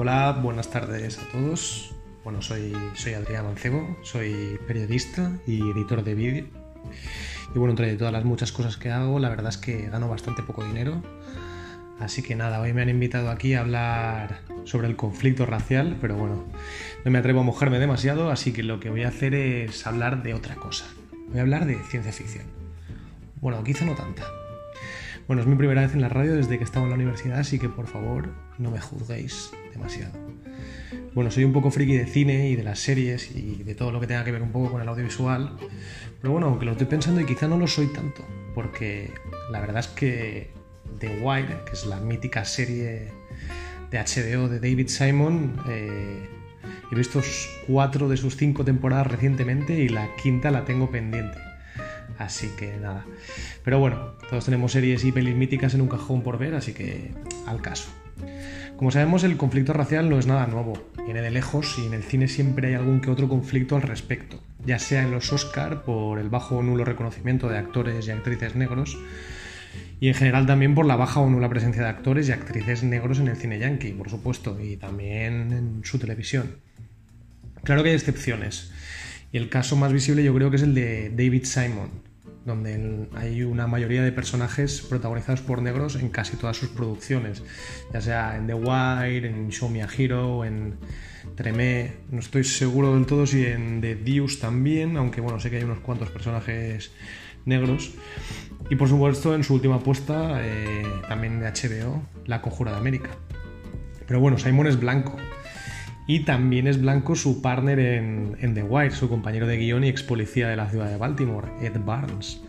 [0.00, 1.92] Hola, buenas tardes a todos.
[2.22, 6.46] Bueno, soy, soy Adrián Mancebo, soy periodista y editor de vídeo.
[7.52, 10.44] Y bueno, entre todas las muchas cosas que hago, la verdad es que gano bastante
[10.44, 11.02] poco dinero.
[11.98, 16.14] Así que nada, hoy me han invitado aquí a hablar sobre el conflicto racial, pero
[16.14, 16.44] bueno,
[17.04, 20.22] no me atrevo a mojarme demasiado, así que lo que voy a hacer es hablar
[20.22, 20.86] de otra cosa.
[21.30, 22.44] Voy a hablar de ciencia ficción.
[23.40, 24.22] Bueno, quizá no tanta.
[25.28, 27.58] Bueno, es mi primera vez en la radio desde que estaba en la universidad, así
[27.58, 30.14] que por favor no me juzguéis demasiado.
[31.14, 34.00] Bueno, soy un poco friki de cine y de las series y de todo lo
[34.00, 35.54] que tenga que ver un poco con el audiovisual,
[36.22, 38.24] pero bueno, aunque lo estoy pensando y quizá no lo soy tanto,
[38.54, 39.12] porque
[39.52, 40.50] la verdad es que
[40.98, 43.12] The Wire, que es la mítica serie
[43.90, 46.26] de HBO de David Simon, eh,
[46.90, 47.20] he visto
[47.66, 51.47] cuatro de sus cinco temporadas recientemente y la quinta la tengo pendiente.
[52.16, 53.04] Así que nada.
[53.64, 57.12] Pero bueno, todos tenemos series y pelis míticas en un cajón por ver, así que
[57.46, 57.90] al caso.
[58.76, 60.80] Como sabemos, el conflicto racial no es nada nuevo.
[61.04, 64.40] Viene de lejos y en el cine siempre hay algún que otro conflicto al respecto,
[64.64, 68.54] ya sea en los Oscar por el bajo o nulo reconocimiento de actores y actrices
[68.54, 68.96] negros,
[70.00, 73.18] y en general también por la baja o nula presencia de actores y actrices negros
[73.18, 76.56] en el cine yankee, por supuesto, y también en su televisión.
[77.64, 78.70] Claro que hay excepciones,
[79.32, 81.90] y el caso más visible yo creo que es el de David Simon,
[82.44, 87.42] donde hay una mayoría de personajes protagonizados por negros en casi todas sus producciones,
[87.92, 90.76] ya sea en The Wire, en Show Me a Hero, en
[91.34, 95.58] Tremé, no estoy seguro del todo si en The Deuce también, aunque bueno, sé que
[95.58, 96.90] hay unos cuantos personajes
[97.44, 97.92] negros.
[98.70, 103.10] Y por supuesto en su última apuesta, eh, también de HBO, La Conjura de América.
[104.06, 105.16] Pero bueno, Simon es blanco.
[106.08, 110.02] Y también es blanco su partner en, The Wire, su compañero de guion y ex
[110.02, 112.40] policía de la ciudad de Baltimore, Ed Barnes.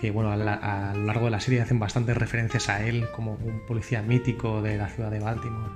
[0.00, 3.64] Que bueno, a, lo largo de la serie hacen bastantes referencias a él como un
[3.64, 5.70] policía mítico de la ciudad de Baltimore.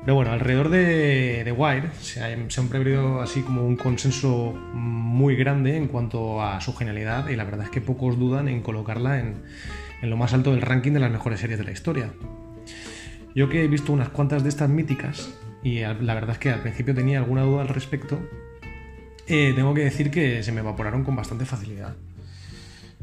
[0.00, 5.36] Pero bueno, alrededor de The Wire se ha, se previsto así como un consenso muy
[5.36, 9.18] grande en cuanto a su genialidad y la verdad es que pocos dudan en colocarla
[9.20, 9.42] en
[10.00, 12.10] lo más alto del ranking de las mejores series de la historia.
[13.34, 15.30] Yo que he visto unas cuantas de estas míticas,
[15.62, 18.20] y la verdad es que al principio tenía alguna duda al respecto,
[19.26, 21.94] eh, tengo que decir que se me evaporaron con bastante facilidad.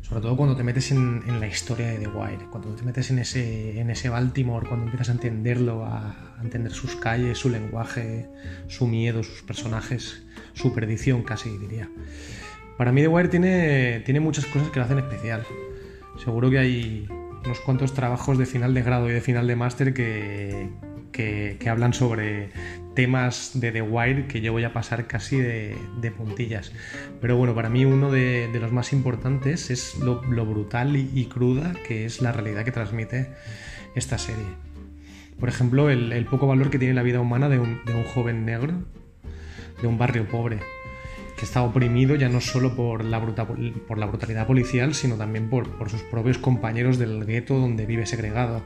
[0.02, 3.20] Sobre todo cuando te metes en, la historia de The Wire, cuando te metes en
[3.20, 8.28] ese, en ese Baltimore, cuando empiezas a entenderlo, a, entender sus calles, su lenguaje,
[8.68, 11.90] su miedo, sus personajes, su perdición casi diría.
[12.78, 15.46] Para mí The Wire tiene, tiene muchas cosas que lo hacen especial.
[16.24, 17.08] Seguro que hay
[17.46, 20.70] unos cuantos trabajos de final de grado y de final de máster que,
[21.59, 22.50] que, hablan sobre
[22.96, 26.72] temas de The Wire que yo voy a pasar casi de, puntillas.
[27.19, 32.06] Pero bueno, para mí uno de, los más importantes es lo, brutal y, cruda que
[32.06, 33.29] es la realidad que transmite
[33.96, 34.46] esta serie.
[35.40, 37.81] Por ejemplo, el, poco valor que tiene la vida humana de un,
[38.13, 38.74] joven negro,
[39.81, 40.59] de un barrio pobre,
[41.38, 46.38] que está oprimido ya no solo por la, brutalidad policial, sino también por sus propios
[46.38, 48.62] compañeros del gueto donde vive segregado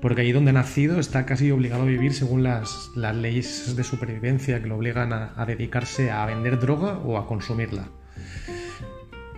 [0.00, 4.68] porque allí donde nacido está casi obligado a vivir según las, leyes de supervivencia que
[4.68, 7.88] lo obligan a, dedicarse a vender droga o a consumirla.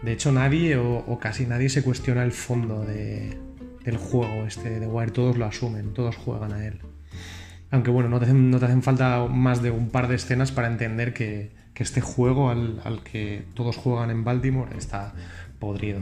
[0.02, 5.12] De hecho, nadie o, casi nadie se cuestiona el fondo del juego este de Wire,
[5.12, 6.80] todos lo asumen, todos juegan a él.
[7.70, 11.60] Aunque bueno, no te, hacen, falta más de un par de escenas para entender que,
[11.82, 15.14] este juego al que todos juegan en Baltimore está
[15.58, 15.98] podrido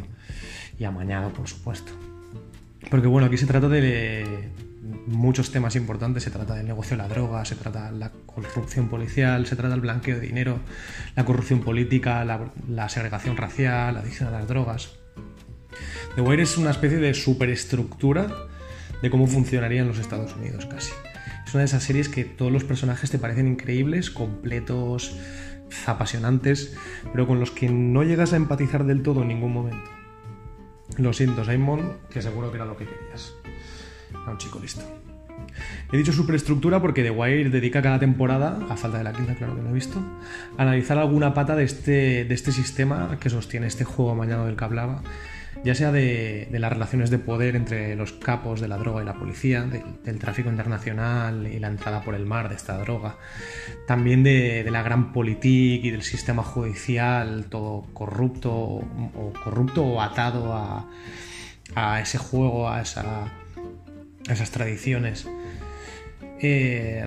[0.78, 2.09] y amañado, por supuesto.
[2.88, 4.50] Porque bueno, aquí se trata de
[5.06, 9.46] muchos temas importantes, se trata del negocio de la droga, se trata la corrupción policial,
[9.46, 10.60] se trata del blanqueo de dinero,
[11.16, 14.90] la corrupción política, la, segregación racial, la adicción a las drogas.
[16.14, 18.28] The Wire es una especie de superestructura
[19.02, 20.92] de cómo funcionaría en los Estados Unidos casi.
[21.46, 25.16] Es una de esas series que todos los personajes te parecen increíbles, completos,
[25.86, 26.76] apasionantes,
[27.12, 29.99] pero con los que no llegas a empatizar del todo en ningún momento.
[30.98, 33.34] Lo siento, Simon, que seguro que era lo que querías.
[34.10, 34.82] Era un chico listo.
[35.92, 39.56] He dicho superestructura porque The Wire dedica cada temporada, a falta de la quinta, claro
[39.56, 39.98] que no he visto,
[40.56, 44.56] a analizar alguna pata de este, de este sistema que sostiene este juego mañana del
[44.56, 45.02] que hablaba
[45.64, 49.14] ya sea de, las relaciones de poder entre los capos de la droga y la
[49.14, 53.16] policía, del tráfico internacional y la entrada por el mar de esta droga,
[53.86, 60.54] también de, la gran política y del sistema judicial, todo corrupto o, corrupto o atado
[61.74, 65.28] a, ese juego, a, esas tradiciones.
[66.42, 67.06] Eh,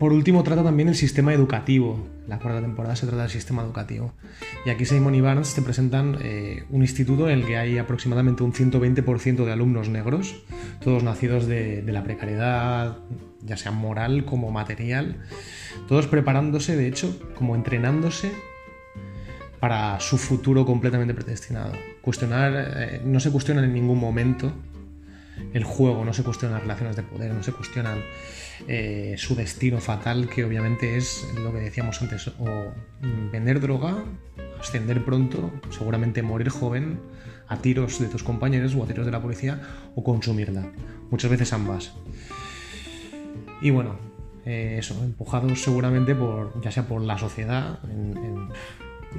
[0.00, 4.14] por último, trata también el sistema educativo, La cuarta temporada se trata del sistema educativo.
[4.64, 8.42] Y aquí Simon y Barnes te presentan eh, un instituto en el que hay aproximadamente
[8.42, 10.42] un 120% de alumnos negros,
[10.82, 12.96] todos nacidos de, la precariedad,
[13.42, 15.18] ya sea moral como material,
[15.86, 18.32] todos preparándose, de hecho, como entrenándose
[19.60, 21.74] para su futuro completamente predestinado.
[22.00, 24.50] Cuestionar, eh, no se cuestiona en ningún momento
[25.52, 28.02] el juego, no se cuestionan las relaciones de poder, no se cuestionan
[28.68, 32.72] eh, su destino fatal, que obviamente es lo que decíamos antes, o
[33.32, 34.04] vender droga,
[34.58, 37.00] ascender pronto, seguramente morir joven,
[37.48, 39.60] a tiros de tus compañeros o a tiros de la policía,
[39.94, 40.70] o consumirla.
[41.10, 41.92] Muchas veces ambas.
[43.60, 43.98] Y bueno,
[44.44, 47.80] eh, eso, empujados seguramente por, ya sea por la sociedad,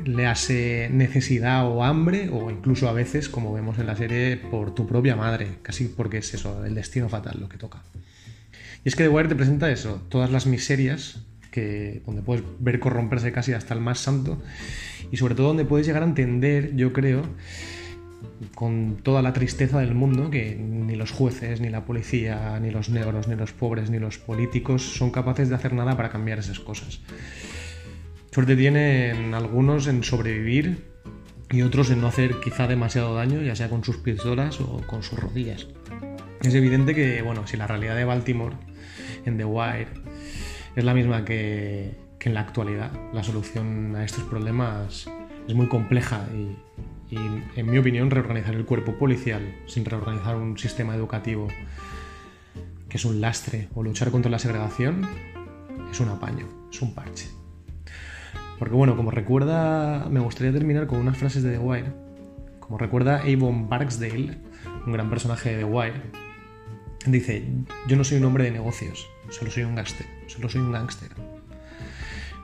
[0.06, 4.74] le hace necesidad o hambre, o incluso a veces, como vemos en la serie, por
[4.74, 7.84] tu propia madre, casi porque es eso, el destino fatal lo que toca.
[8.84, 11.22] Y es que The Wire te presenta eso, todas las miserias
[11.52, 14.42] que, donde puedes ver corromperse casi hasta el más santo,
[15.12, 17.24] y sobre todo donde puedes llegar a entender, yo creo,
[18.56, 22.90] con toda la tristeza del mundo, que ni los jueces, ni la policía, ni los
[22.90, 26.60] negros, ni los pobres, ni los políticos son capaces de hacer nada para cambiar esas
[26.60, 27.02] cosas.
[28.32, 30.86] Suerte tienen algunos en sobrevivir
[31.50, 35.04] y otros en no hacer quizá demasiado daño, ya sea con sus pistolas o con
[35.04, 35.68] sus rodillas.
[36.42, 38.56] Es evidente que, bueno, si la realidad de Baltimore
[39.26, 39.88] en The Wire
[40.78, 45.10] es la misma que, que en la actualidad, la solución a estos problemas
[45.46, 47.20] es muy compleja y, y,
[47.58, 51.50] en mi opinión, reorganizar el cuerpo policial sin reorganizar un sistema educativo
[52.88, 55.06] que es un lastre o luchar contra la segregación
[55.92, 57.41] es un apaño, es un parche.
[58.62, 61.94] Porque bueno, como recuerda, me gustaría terminar con unas frases de The Wire.
[62.60, 64.38] Como recuerda Avon Barksdale,
[64.86, 66.02] un gran personaje de The Wire,
[67.08, 67.44] dice,
[67.88, 71.10] yo no soy un hombre de negocios, solo soy un gángster, solo soy un gángster.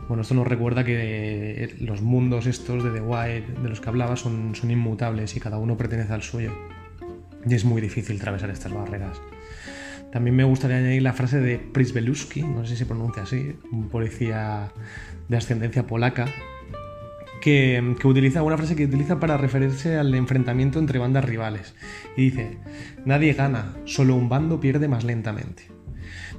[0.08, 4.16] Bueno, esto nos recuerda que los mundos estos de The Wire, de los que hablaba,
[4.16, 6.52] son, son inmutables y cada uno pertenece al suyo.
[7.48, 9.22] Y es muy difícil atravesar estas barreras.
[10.12, 13.90] También me gustaría añadir la frase de Prisbeluski, no sé si se pronuncia así, un
[13.90, 14.72] policía
[15.28, 16.28] de ascendencia polaca,
[17.42, 21.76] que, utiliza una frase que utiliza para referirse al enfrentamiento entre bandas rivales.
[22.16, 22.58] Y dice,
[23.06, 25.64] nadie gana, solo un bando pierde más lentamente.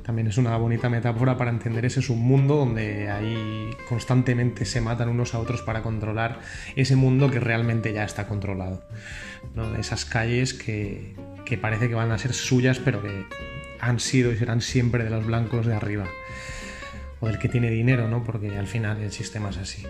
[0.02, 5.34] También es una bonita metáfora para entender ese submundo donde ahí constantemente se matan unos
[5.34, 6.40] a otros para controlar
[6.76, 8.82] ese mundo que realmente ya está controlado.
[9.54, 9.76] ¿no?
[9.76, 11.14] Esas calles que,
[11.48, 13.24] que parece que van a ser suyas, pero que
[13.80, 16.04] han sido y serán siempre de los blancos de arriba.
[17.20, 18.22] O del que tiene dinero, ¿no?
[18.22, 19.82] Porque al final el sistema es así.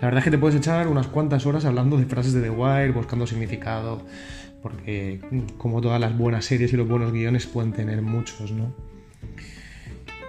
[0.00, 2.50] La verdad es que te puedes echar unas cuantas horas hablando de frases de The
[2.50, 4.06] Wire, buscando significado,
[4.62, 5.20] porque
[5.58, 8.72] como todas las buenas series y los buenos guiones pueden tener muchos, ¿no?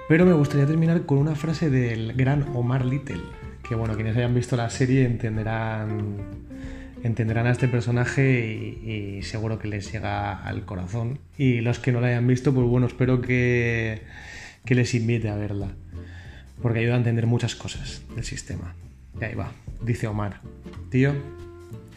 [0.10, 3.22] Pero me gustaría terminar con una frase del gran Omar Little,
[3.68, 6.43] que bueno, quienes hayan visto la serie entenderán
[7.04, 11.20] entenderán a este personaje y, seguro que les llega al corazón.
[11.38, 14.02] Y los que no la hayan visto, pues bueno, espero que,
[14.66, 15.68] que les invite a verla,
[16.62, 18.74] porque ayuda a entender muchas cosas del sistema.
[19.20, 19.52] Y ahí va,
[19.82, 20.42] dice Omar,
[20.90, 21.14] tío,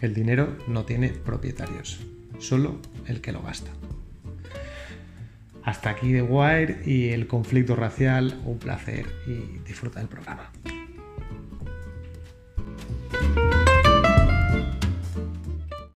[0.03, 2.01] el dinero no tiene propietarios,
[2.39, 3.71] solo el que lo gasta.
[5.63, 10.53] Hasta aquí The Wire y el conflicto racial, un placer y disfruta del programa.